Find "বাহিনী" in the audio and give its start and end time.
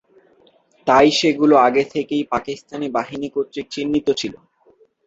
2.97-3.27